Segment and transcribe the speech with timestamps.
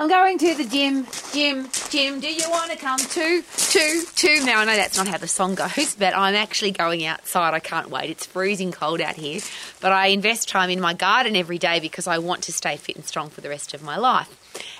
[0.00, 2.20] I'm going to the gym, gym, gym.
[2.20, 4.44] Do you want to come too, to, to?
[4.46, 7.52] Now, I know that's not how the song goes, but I'm actually going outside.
[7.52, 8.08] I can't wait.
[8.08, 9.42] It's freezing cold out here.
[9.82, 12.96] But I invest time in my garden every day because I want to stay fit
[12.96, 14.38] and strong for the rest of my life.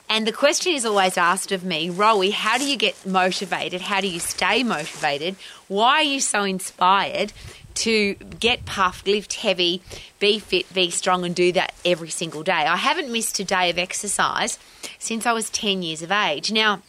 [0.09, 3.83] And the question is always asked of me, Rowie, how do you get motivated?
[3.83, 5.37] How do you stay motivated?
[5.69, 7.35] Why are you so inspired
[7.81, 9.83] to get puffed, lift heavy,
[10.19, 12.53] be fit, be strong, and do that every single day.
[12.53, 14.59] I haven't missed a day of exercise
[14.99, 16.53] since I was 10 years of age.
[16.53, 16.83] Now,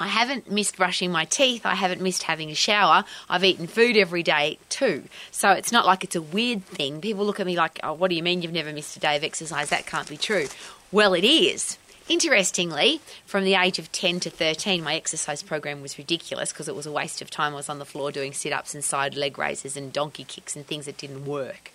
[0.00, 1.64] I haven't missed brushing my teeth.
[1.66, 3.04] I haven't missed having a shower.
[3.28, 5.04] I've eaten food every day too.
[5.30, 7.00] So it's not like it's a weird thing.
[7.00, 9.16] People look at me like, oh, what do you mean you've never missed a day
[9.16, 9.68] of exercise?
[9.68, 10.46] That can't be true.
[10.90, 11.78] Well, it is.
[12.06, 16.74] Interestingly, from the age of 10 to 13, my exercise program was ridiculous because it
[16.74, 17.54] was a waste of time.
[17.54, 20.54] I was on the floor doing sit ups and side leg raises and donkey kicks
[20.54, 21.72] and things that didn't work.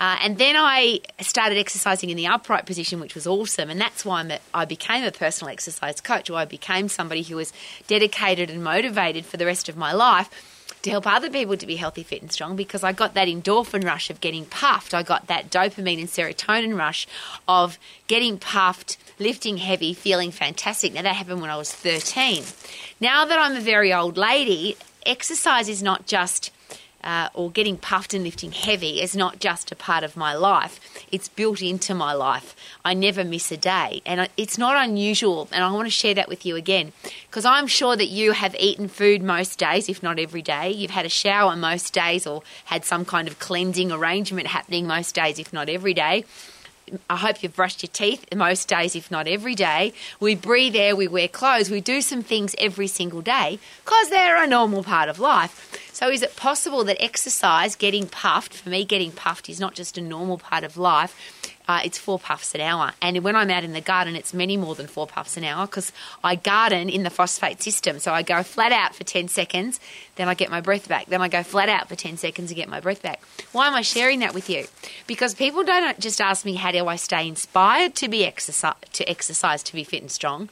[0.00, 3.70] Uh, and then I started exercising in the upright position, which was awesome.
[3.70, 7.36] And that's why a, i became a personal exercise coach, or I became somebody who
[7.36, 7.52] was
[7.86, 10.28] dedicated and motivated for the rest of my life
[10.82, 13.84] to help other people to be healthy, fit, and strong because I got that endorphin
[13.84, 14.94] rush of getting puffed.
[14.94, 17.06] I got that dopamine and serotonin rush
[17.46, 20.92] of getting puffed, lifting heavy, feeling fantastic.
[20.92, 22.44] Now, that happened when I was 13.
[23.00, 26.50] Now that I'm a very old lady, exercise is not just
[27.04, 30.80] uh, or getting puffed and lifting heavy is not just a part of my life.
[31.10, 32.54] It's built into my life.
[32.84, 34.02] I never miss a day.
[34.06, 35.48] And it's not unusual.
[35.52, 36.92] And I want to share that with you again
[37.28, 40.70] because I'm sure that you have eaten food most days, if not every day.
[40.70, 45.14] You've had a shower most days or had some kind of cleansing arrangement happening most
[45.14, 46.24] days, if not every day.
[47.08, 49.92] I hope you've brushed your teeth most days, if not every day.
[50.20, 54.42] We breathe air, we wear clothes, we do some things every single day because they're
[54.42, 55.81] a normal part of life.
[55.92, 59.98] So, is it possible that exercise, getting puffed, for me, getting puffed is not just
[59.98, 61.14] a normal part of life?
[61.68, 62.92] Uh, it's four puffs an hour.
[63.00, 65.66] And when I'm out in the garden, it's many more than four puffs an hour
[65.66, 65.92] because
[66.24, 67.98] I garden in the phosphate system.
[67.98, 69.78] So I go flat out for 10 seconds,
[70.16, 71.06] then I get my breath back.
[71.06, 73.22] Then I go flat out for 10 seconds and get my breath back.
[73.52, 74.66] Why am I sharing that with you?
[75.06, 79.08] Because people don't just ask me, how do I stay inspired to be exercise, to
[79.08, 80.48] exercise, to be fit and strong?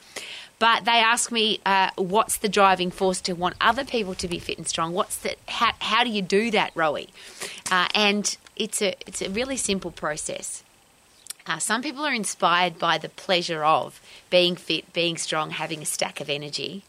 [0.61, 4.39] But they ask me uh, what's the driving force to want other people to be
[4.39, 7.09] fit and strong what's the how, how do you do that rowie
[7.71, 10.63] uh, and it's a it's a really simple process
[11.47, 13.99] uh, some people are inspired by the pleasure of
[14.29, 16.83] being fit, being strong, having a stack of energy.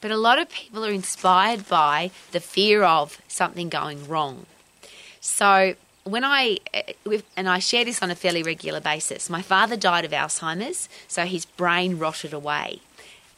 [0.00, 4.46] But a lot of people are inspired by the fear of something going wrong.
[5.20, 5.74] So,
[6.04, 10.04] when I, uh, and I share this on a fairly regular basis, my father died
[10.04, 12.80] of Alzheimer's, so his brain rotted away.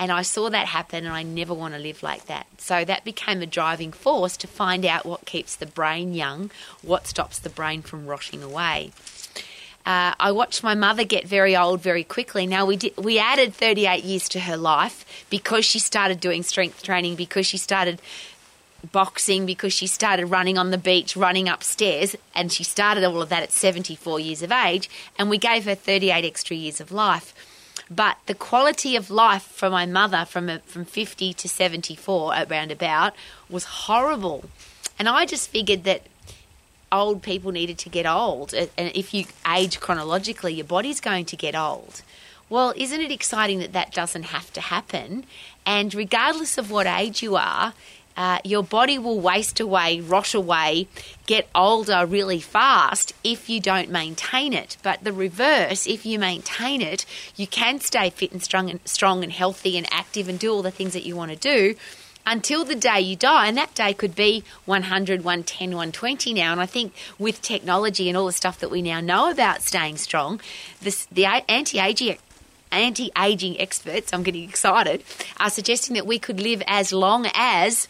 [0.00, 2.47] And I saw that happen, and I never want to live like that.
[2.59, 6.50] So that became a driving force to find out what keeps the brain young,
[6.82, 8.92] what stops the brain from rotting away.
[9.84, 12.47] Uh, I watched my mother get very old very quickly.
[12.47, 17.16] Now we we added 38 years to her life because she started doing strength training,
[17.16, 18.00] because she started
[18.92, 23.31] boxing, because she started running on the beach, running upstairs, and she started all of
[23.31, 24.91] that at 74 years of age.
[25.19, 27.34] And we gave her 38 extra years of life.
[27.91, 32.71] But the quality of life for my mother from a, from 50 to 74 around
[32.71, 33.15] about
[33.49, 34.44] was horrible.
[34.99, 36.03] And I just figured that
[36.93, 38.53] old people needed to get old.
[38.54, 42.03] And if you age chronologically, your body's going to get old.
[42.50, 45.25] Well, isn't it exciting that that doesn't have to happen?
[45.66, 47.75] And regardless of what age you are,
[48.19, 50.89] uh, your body will waste away, rot away,
[51.27, 54.77] get older really fast if you don't maintain it.
[54.83, 57.06] But the reverse, if you maintain it,
[57.37, 60.62] you can stay fit and strong and strong and healthy and active and do all
[60.62, 61.77] the things that you want to do
[62.27, 63.47] until the day you die.
[63.47, 66.50] And that day could be 100, 110, 120 now.
[66.50, 69.97] And I think with technology and all the stuff that we now know about staying
[69.97, 70.41] strong,
[70.83, 72.19] this, the anti aging
[72.73, 75.05] anti aging experts, I'm getting excited,
[75.39, 77.87] are suggesting that we could live as long as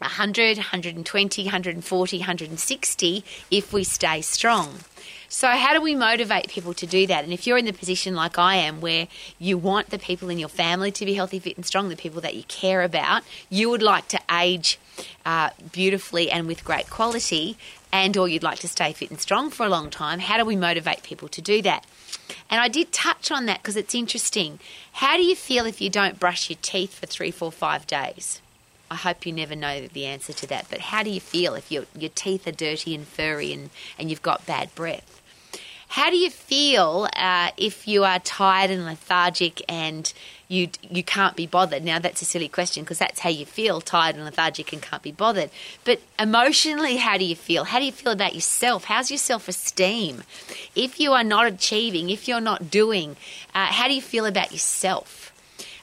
[0.00, 4.80] 100, 120, 140, 160 if we stay strong.
[5.30, 7.22] So, how do we motivate people to do that?
[7.22, 9.08] And if you're in the position like I am, where
[9.38, 12.22] you want the people in your family to be healthy, fit, and strong, the people
[12.22, 14.78] that you care about, you would like to age
[15.26, 17.58] uh, beautifully and with great quality,
[17.92, 20.46] and or you'd like to stay fit and strong for a long time, how do
[20.46, 21.84] we motivate people to do that?
[22.50, 24.58] And I did touch on that because it's interesting.
[24.92, 28.40] How do you feel if you don't brush your teeth for three, four, five days?
[28.90, 30.66] I hope you never know the answer to that.
[30.70, 34.10] But how do you feel if your, your teeth are dirty and furry and, and
[34.10, 35.22] you've got bad breath?
[35.88, 40.12] How do you feel uh, if you are tired and lethargic and
[40.48, 41.84] you you can't be bothered.
[41.84, 45.02] Now that's a silly question because that's how you feel, tired and lethargic and can't
[45.02, 45.50] be bothered.
[45.84, 47.64] But emotionally, how do you feel?
[47.64, 48.84] How do you feel about yourself?
[48.84, 50.22] How's your self-esteem?
[50.74, 53.16] If you are not achieving, if you're not doing,
[53.54, 55.32] uh, how do you feel about yourself?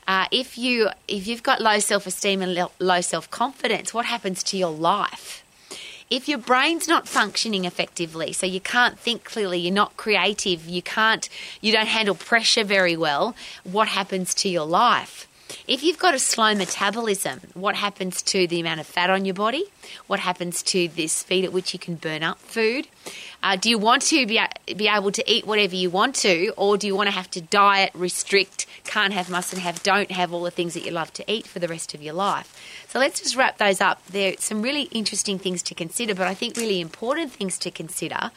[0.07, 4.71] Uh, if you if you've got low self-esteem and low self-confidence, what happens to your
[4.71, 5.43] life?
[6.09, 10.81] if your brain's not functioning effectively, so you can't think clearly, you're not creative, you
[10.81, 11.27] can't,
[11.61, 15.27] you don't handle pressure very well, what happens to your life?
[15.67, 19.35] If you've got a slow metabolism, what happens to the amount of fat on your
[19.35, 19.63] body?
[20.07, 22.87] What happens to the speed at which you can burn up food?
[23.43, 24.39] Uh, do you want to be,
[24.75, 27.41] be able to eat whatever you want to, or do you want to have to
[27.41, 31.31] diet, restrict, can't have, mustn't have, don't have all the things that you love to
[31.31, 32.85] eat for the rest of your life?
[32.89, 34.03] So let's just wrap those up.
[34.07, 37.71] There are some really interesting things to consider, but I think really important things to
[37.71, 38.31] consider.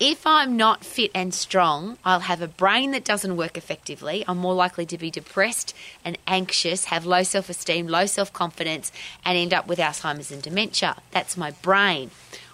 [0.00, 4.24] If I'm not fit and strong, I'll have a brain that doesn't work effectively.
[4.26, 5.72] I'm more likely to be depressed
[6.04, 8.90] and anxious, have low self esteem, low self confidence,
[9.24, 10.96] and end up with Alzheimer's and dementia.
[11.12, 12.10] That's my brain.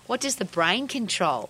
[0.07, 1.49] What does the brain control?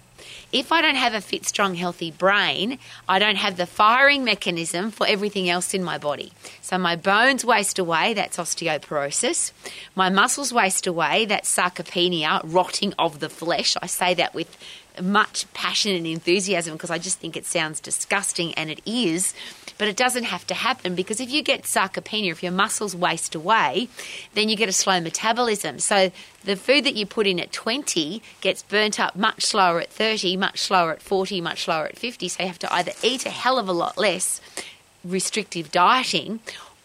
[0.52, 2.78] If I don't have a fit, strong, healthy brain,
[3.08, 6.32] I don't have the firing mechanism for everything else in my body.
[6.60, 9.52] So my bones waste away, that's osteoporosis.
[9.94, 13.76] My muscles waste away, that's sarcopenia, rotting of the flesh.
[13.80, 14.56] I say that with
[15.00, 19.34] much passion and enthusiasm because I just think it sounds disgusting and it is.
[19.78, 23.34] But it doesn't have to happen because if you get sarcopenia, if your muscles waste
[23.34, 23.88] away,
[24.34, 25.78] then you get a slow metabolism.
[25.78, 26.10] So
[26.44, 30.36] the food that you put in at 20 gets burnt up much slower at 30,
[30.36, 32.28] much slower at 40, much slower at 50.
[32.28, 34.40] So you have to either eat a hell of a lot less
[35.02, 36.40] restrictive dieting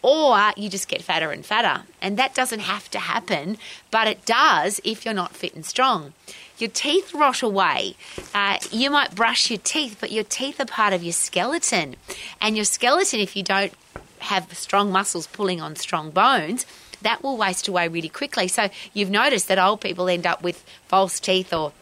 [0.06, 1.82] or you just get fatter and fatter.
[2.00, 3.58] And that doesn't have to happen,
[3.90, 6.12] but it does if you're not fit and strong.
[6.58, 7.96] Your teeth rot away.
[8.34, 11.96] Uh, you might brush your teeth, but your teeth are part of your skeleton.
[12.40, 13.72] And your skeleton, if you don't
[14.20, 16.64] have strong muscles pulling on strong bones,
[17.02, 18.48] that will waste away really quickly.
[18.48, 21.72] So you've noticed that old people end up with false teeth or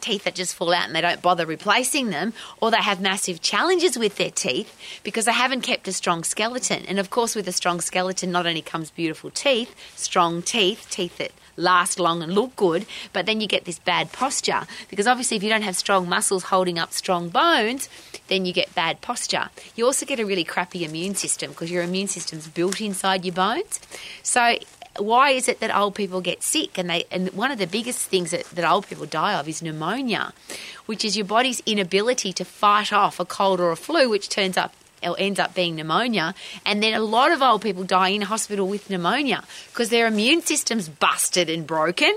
[0.00, 3.40] teeth that just fall out and they don't bother replacing them, or they have massive
[3.40, 6.84] challenges with their teeth because they haven't kept a strong skeleton.
[6.86, 11.18] And of course, with a strong skeleton, not only comes beautiful teeth, strong teeth, teeth
[11.18, 15.36] that last long and look good, but then you get this bad posture because obviously,
[15.36, 17.88] if you don't have strong muscles holding up strong bones,
[18.28, 19.50] then you get bad posture.
[19.74, 23.34] You also get a really crappy immune system because your immune system's built inside your
[23.34, 23.80] bones.
[24.22, 24.56] So
[24.98, 26.78] why is it that old people get sick?
[26.78, 29.62] And they and one of the biggest things that, that old people die of is
[29.62, 30.32] pneumonia,
[30.86, 34.56] which is your body's inability to fight off a cold or a flu, which turns
[34.56, 34.74] up
[35.04, 36.34] or ends up being pneumonia.
[36.64, 40.42] And then a lot of old people die in hospital with pneumonia because their immune
[40.42, 42.14] system's busted and broken.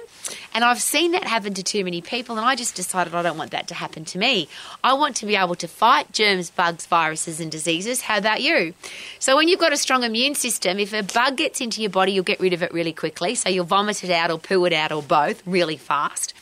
[0.54, 3.38] And I've seen that happen to too many people, and I just decided I don't
[3.38, 4.50] want that to happen to me.
[4.84, 8.02] I want to be able to fight germs, bugs, viruses, and diseases.
[8.02, 8.74] How about you?
[9.20, 12.12] So, when you've got a strong immune system, if a bug gets into your body,
[12.12, 13.36] you'll get rid of it really quickly.
[13.36, 16.34] So, you'll vomit it out or poo it out or both really fast.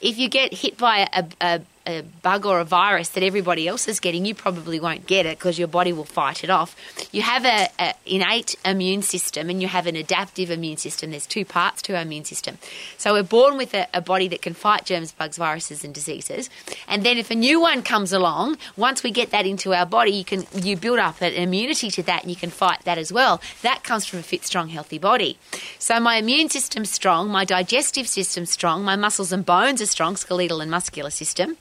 [0.00, 3.88] If you get hit by a, a a bug or a virus that everybody else
[3.88, 6.74] is getting, you probably won't get it because your body will fight it off.
[7.12, 11.10] You have a, a, innate immune system and you have an adaptive immune system.
[11.10, 12.58] There's two parts to our immune system.
[12.96, 16.48] So we're born with a, a body that can fight germs, bugs, viruses, and diseases.
[16.88, 20.12] And then if a new one comes along, once we get that into our body,
[20.12, 23.12] you can you build up an immunity to that and you can fight that as
[23.12, 23.42] well.
[23.62, 25.38] That comes from a fit, strong, healthy body.
[25.78, 30.16] So my immune system's strong, my digestive system's strong, my muscles and bones are strong,
[30.16, 31.58] skeletal and muscular system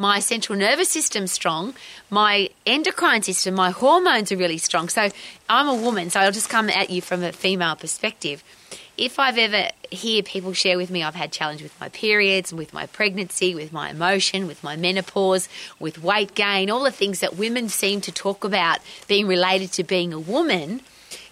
[0.00, 1.74] my central nervous system's strong,
[2.08, 4.88] my endocrine system, my hormones are really strong.
[4.88, 5.10] So
[5.46, 8.42] I'm a woman, so I'll just come at you from a female perspective.
[8.96, 12.72] If I've ever hear people share with me I've had challenge with my periods, with
[12.72, 17.36] my pregnancy, with my emotion, with my menopause, with weight gain, all the things that
[17.36, 20.80] women seem to talk about being related to being a woman,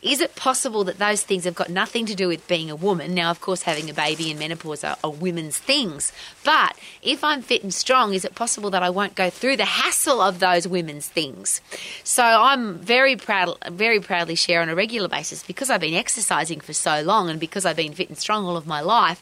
[0.02, 3.14] is it possible that those things have got nothing to do with being a woman?
[3.14, 6.12] Now, of course, having a baby and menopause are, are women's things.
[6.44, 9.64] But if I'm fit and strong, is it possible that I won't go through the
[9.64, 11.60] hassle of those women's things?
[12.04, 16.60] So I'm very proud, very proudly share on a regular basis because I've been exercising
[16.60, 19.20] for so long and because I've been fit and strong all of my life.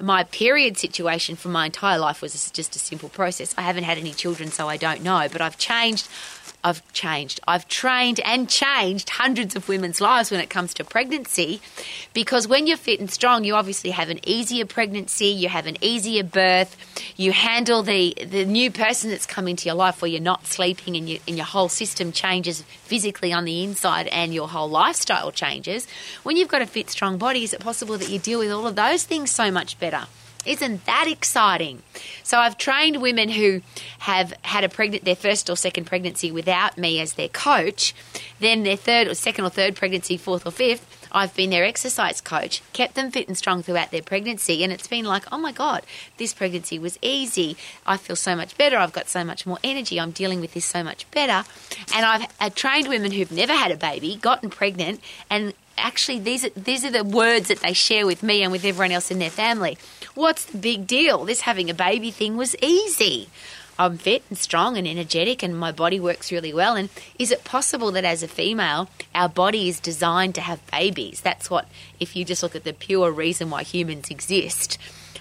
[0.00, 3.54] My period situation for my entire life was just a simple process.
[3.58, 6.08] I haven't had any children, so I don't know, but I've changed
[6.64, 7.40] I've changed.
[7.46, 11.60] I've trained and changed hundreds of women's lives when it comes to pregnancy
[12.12, 15.76] because when you're fit and strong, you obviously have an easier pregnancy, you have an
[15.80, 16.76] easier birth,
[17.16, 20.96] you handle the, the new person that's come into your life where you're not sleeping
[20.96, 25.30] and, you, and your whole system changes physically on the inside and your whole lifestyle
[25.30, 25.86] changes.
[26.24, 28.66] When you've got a fit, strong body, is it possible that you deal with all
[28.66, 30.06] of those things so much better?
[30.48, 31.82] Isn't that exciting?
[32.22, 33.60] So I've trained women who
[34.00, 37.94] have had a pregnant their first or second pregnancy without me as their coach
[38.40, 42.20] Then their third or second or third pregnancy, fourth or fifth, I've been their exercise
[42.20, 45.52] coach, kept them fit and strong throughout their pregnancy, and it's been like, oh my
[45.52, 45.82] God,
[46.18, 47.56] this pregnancy was easy.
[47.86, 48.76] I feel so much better.
[48.76, 49.98] I've got so much more energy.
[49.98, 51.48] I'm dealing with this so much better.
[51.94, 52.06] And
[52.40, 55.00] I've, trained women who've never had a baby, gotten pregnant,
[55.30, 58.64] and actually these are, these are the words that they share with me and with
[58.64, 59.78] everyone else in their family.
[60.14, 61.24] What's the big deal?
[61.24, 63.28] This having a baby thing was easy.
[63.78, 66.74] I'm fit and strong and energetic and my body works really well.
[66.74, 71.20] And is it possible that as a female, our body is designed to have babies?
[71.20, 71.68] That's what,
[72.00, 74.78] if you just look at the pure reason why humans exist.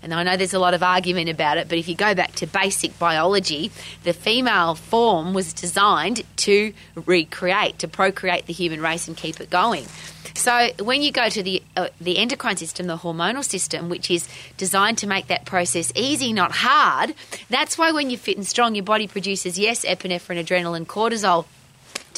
[0.08, 2.32] And I know there's a lot of argument about it, but if you go back
[2.36, 3.72] to basic biology,
[4.04, 9.50] the female form was designed to recreate, to procreate the human race and keep it
[9.50, 9.86] going.
[10.34, 14.30] So when you go to the uh, the endocrine system, the hormonal system, which is
[14.56, 17.14] designed to make that process easy, not hard,
[17.50, 21.48] that's why when you're fit and strong, your body produces yes, epinephrine, adrenaline, cortisol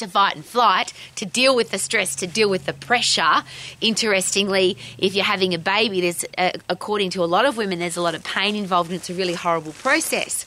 [0.00, 3.42] to fight and flight, to deal with the stress, to deal with the pressure.
[3.80, 7.96] Interestingly, if you're having a baby, there's, uh, according to a lot of women, there's
[7.96, 10.44] a lot of pain involved and it's a really horrible process.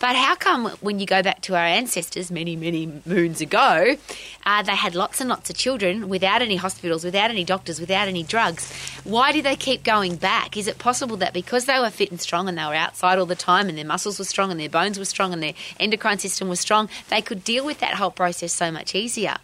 [0.00, 3.96] But how come when you go back to our ancestors many, many moons ago,
[4.44, 8.08] uh, they had lots and lots of children without any hospitals, without any doctors, without
[8.08, 8.70] any drugs?
[9.04, 10.56] Why do they keep going back?
[10.56, 13.26] Is it possible that because they were fit and strong and they were outside all
[13.26, 16.18] the time and their muscles were strong and their bones were strong and their endocrine
[16.18, 19.36] system was strong, they could deal with that whole process so much easier?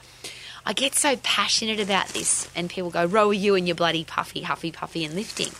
[0.65, 4.05] I get so passionate about this, and people go, Row, are you and your bloody
[4.05, 5.53] puffy, huffy, puffy, and lifting.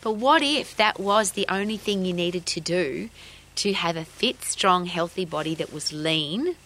[0.00, 3.10] But what if that was the only thing you needed to do
[3.56, 6.56] to have a fit, strong, healthy body that was lean,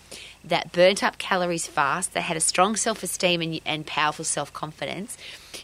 [0.45, 4.53] that burnt up calories fast, that had a strong self esteem and, and powerful self
[4.53, 5.17] confidence.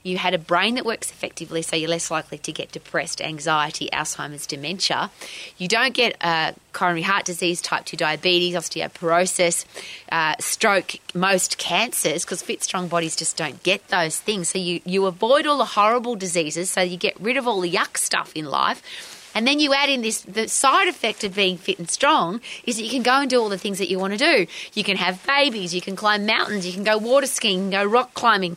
[0.03, 3.89] You had a brain that works effectively, so you're less likely to get depressed, anxiety,
[3.93, 5.11] Alzheimer's, dementia.
[5.59, 9.65] You don't get uh, coronary heart disease, type 2 diabetes, osteoporosis,
[10.11, 14.49] uh, stroke, most cancers, because fit, strong bodies just don't get those things.
[14.49, 17.71] So you, you avoid all the horrible diseases, so you get rid of all the
[17.71, 21.57] yuck stuff in life and then you add in this the side effect of being
[21.57, 23.99] fit and strong is that you can go and do all the things that you
[23.99, 24.47] want to do.
[24.75, 28.15] You can have babies, you can climb mountains, you can go water skiing, go rock
[28.15, 28.57] climbing.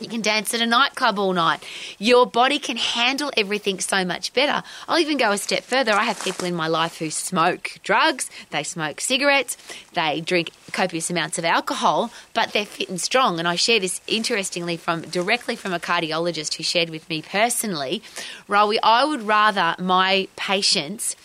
[0.00, 1.64] You can dance at a nightclub all night.
[1.98, 4.62] Your body can handle everything so much better.
[4.86, 5.92] I'll even go a step further.
[5.92, 9.56] I have people in my life who smoke drugs, they smoke cigarettes,
[9.94, 13.38] they drink copious amounts of alcohol, but they're fit and strong.
[13.38, 18.02] And I share this interestingly from directly from a cardiologist who shared with me personally.
[18.48, 21.16] Rowie, I would rather my patients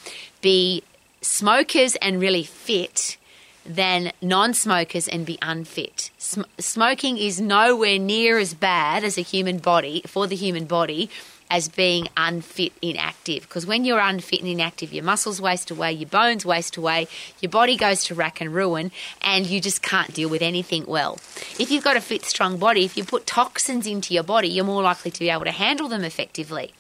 [0.42, 0.84] be
[1.22, 3.18] smokers and really fit
[3.66, 6.12] than non smokers and be unfit.
[6.18, 11.10] Sm- smoking is nowhere near as bad as a human body, for the human body,
[11.50, 13.44] as being unfit, inactive.
[13.44, 17.08] Because when you're unfit and inactive, your muscles waste away, your bones waste away,
[17.42, 18.92] your body goes to rack and ruin,
[19.22, 21.20] and you just can't deal with anything well.
[21.60, 24.66] If you've got a fit, strong body, if you put toxins into your body, you're
[24.66, 26.74] more likely to be able to handle them effectively.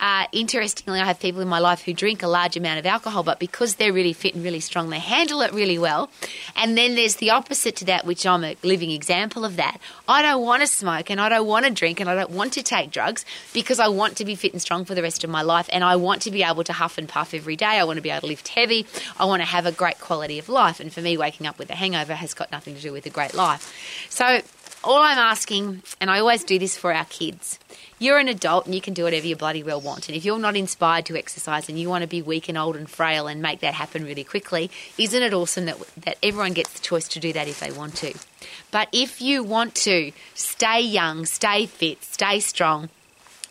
[0.00, 3.22] Uh, interestingly, I have people in my life who drink a large amount of alcohol,
[3.22, 6.10] but because they're really fit and really strong, they handle it really well.
[6.56, 9.78] And then there's the opposite to that, which I'm a living example of that.
[10.08, 12.54] I don't want to smoke and I don't want to drink and I don't want
[12.54, 15.30] to take drugs because I want to be fit and strong for the rest of
[15.30, 17.66] my life and I want to be able to huff and puff every day.
[17.66, 18.86] I want to be able to lift heavy.
[19.18, 20.80] I want to have a great quality of life.
[20.80, 23.10] And for me, waking up with a hangover has got nothing to do with a
[23.10, 23.70] great life.
[24.08, 24.40] So,
[24.82, 27.58] all I'm asking, and I always do this for our kids,
[27.98, 30.08] you're an adult and you can do whatever you bloody well want.
[30.08, 32.76] And if you're not inspired to exercise and you want to be weak and old
[32.76, 36.72] and frail and make that happen really quickly, isn't it awesome that, that everyone gets
[36.72, 38.14] the choice to do that if they want to?
[38.70, 42.88] But if you want to stay young, stay fit, stay strong,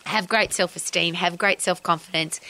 [0.05, 2.41] have great self esteem, have great self confidence,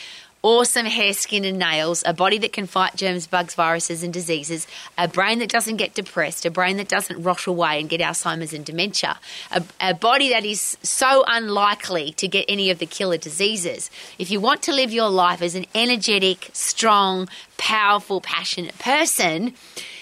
[0.42, 4.68] awesome hair, skin, and nails, a body that can fight germs, bugs, viruses, and diseases,
[4.98, 8.54] a brain that doesn't get depressed, a brain that doesn't rot away and get Alzheimer's
[8.54, 9.20] and dementia,
[9.52, 13.92] a, a, body that is so unlikely to get any of the killer diseases.
[14.18, 17.28] If you want to live your life as an energetic, strong,
[17.58, 19.54] powerful, passionate person,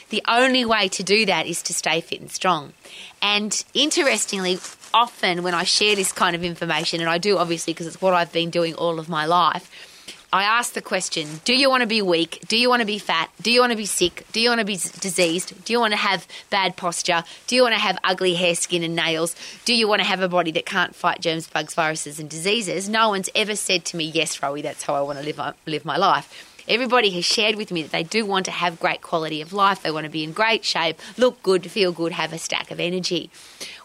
[0.10, 2.74] the only way to do that is to stay fit and strong.
[3.22, 4.58] And interestingly,
[4.94, 8.14] often when I share this kind of information, and I do obviously because it's what
[8.14, 9.97] I've been doing all of my life,
[10.32, 12.44] I ask the question Do you want to be weak?
[12.48, 13.30] Do you want to be fat?
[13.42, 14.26] Do you want to be sick?
[14.34, 15.64] Do you want to be diseased?
[15.64, 17.24] Do you want to have bad posture?
[17.48, 19.36] Do you want to have ugly hair, skin, and nails?
[19.64, 22.90] Do you want to have a body that can't fight germs, bugs, viruses, and diseases?
[22.90, 25.54] No one's ever said to me, Yes, Rowie, that's how I want to live, uh,
[25.66, 26.54] live my life.
[26.68, 29.82] Everybody has shared with me that they do want to have great quality of life.
[29.82, 32.82] They want to be in great shape, look good, feel good, have a stack of
[32.82, 33.30] energy.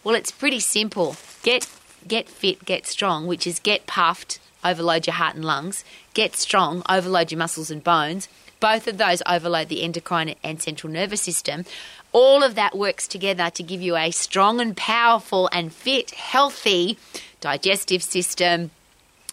[0.02, 1.14] Well, it's pretty simple.
[1.44, 1.68] Get
[2.08, 6.82] get fit, get strong, which is get puffed, overload your heart and lungs, get strong,
[6.88, 8.28] overload your muscles and bones,
[8.62, 11.64] Both of those overload the endocrine and central nervous system.
[12.12, 16.96] All of that works together to give you a strong and powerful and fit, healthy
[17.40, 18.70] digestive system,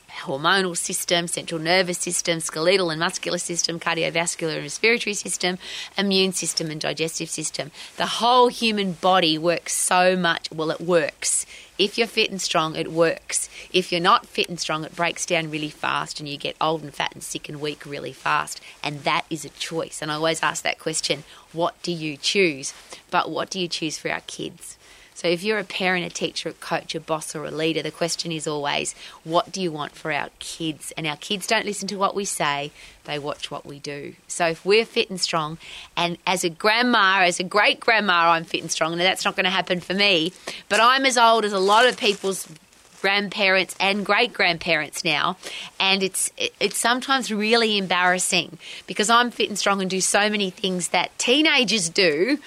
[0.10, 5.58] hormonal system, central nervous system, skeletal and muscular system, cardiovascular and respiratory system,
[5.98, 7.72] immune system, and digestive system.
[7.98, 10.50] The whole human body works so much.
[10.52, 11.46] Well, it works.
[11.78, 13.50] If you're fit and strong, it works.
[13.72, 16.84] If you're not fit and strong, it breaks down really fast and you get old
[16.84, 18.60] and fat and sick and weak really fast.
[18.84, 20.02] And that is a choice.
[20.02, 21.24] And I always ask that question
[21.54, 22.74] what do you choose?
[23.10, 24.78] But what do you choose for our kids?
[25.20, 27.92] So if you're a parent, a teacher, a coach, a boss, or a leader, the
[27.92, 28.96] question is always,
[29.26, 30.94] what do you want for our kids?
[30.96, 32.72] And our kids don't listen to what we say,
[33.04, 34.14] they watch what we do.
[34.30, 35.58] So if we're fit and strong,
[35.98, 39.36] and as a grandma, as a great grandma, I'm fit and strong, and that's not
[39.36, 40.32] going to happen for me,
[40.70, 42.48] but I'm as old as a lot of people's
[43.02, 45.38] grandparents and great grandparents now,
[45.80, 50.50] and it's it's sometimes really embarrassing because I'm fit and strong and do so many
[50.50, 52.40] things that teenagers do,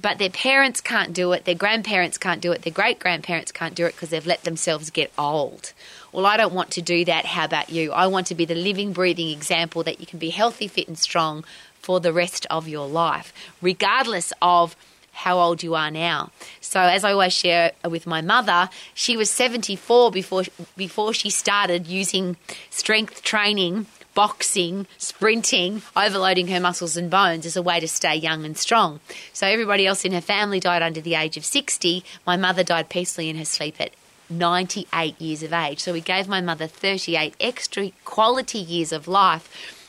[0.00, 3.74] but their parents can't do it, their grandparents can't do it, their great grandparents can't
[3.74, 5.72] do it because they've let themselves get old.
[6.12, 7.26] Well, I don't want to do that.
[7.26, 7.92] How about you?
[7.92, 10.98] I want to be the living, breathing example that you can be healthy, fit, and
[10.98, 11.44] strong
[11.80, 14.76] for the rest of your life, regardless of
[15.18, 16.30] how old you are now.
[16.60, 20.44] So as I always share with my mother, she was 74 before
[20.76, 22.36] before she started using
[22.70, 28.44] strength training, boxing, sprinting, overloading her muscles and bones as a way to stay young
[28.44, 29.00] and strong.
[29.32, 32.04] So everybody else in her family died under the age of 60.
[32.24, 33.90] My mother died peacefully in her sleep at
[34.30, 35.80] 98 years of age.
[35.80, 39.48] So we gave my mother 38 extra quality years of life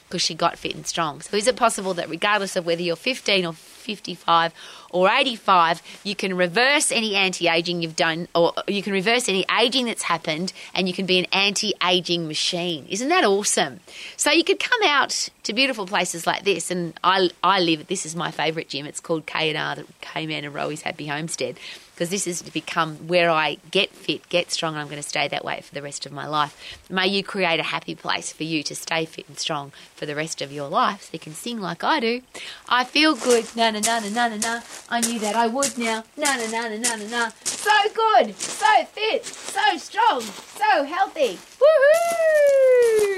[0.09, 1.21] because she got fit and strong.
[1.21, 4.53] So is it possible that regardless of whether you're 15 or 55
[4.91, 9.45] or 85, you can reverse any anti aging you've done, or you can reverse any
[9.59, 12.85] aging that's happened, and you can be an anti aging machine.
[12.89, 13.79] Isn't that awesome?
[14.17, 18.05] So you could come out to beautiful places like this, and I, I live, this
[18.05, 18.85] is my favourite gym.
[18.85, 21.57] It's called K&R, the K-Man and Rowies Happy Homestead
[21.99, 25.07] because this is to become where I get fit, get strong, and I'm going to
[25.07, 26.79] stay that way for the rest of my life.
[26.89, 30.15] May you create a happy place for you to stay fit and strong for the
[30.15, 32.21] rest of your life so you can sing like I do.
[32.69, 34.61] I feel good, na na na na na na na.
[34.89, 36.03] I knew that I would now.
[36.17, 37.29] Na na na na na na na.
[37.43, 41.37] So good, so fit, so strong, so healthy.
[41.61, 43.09] Woohoo!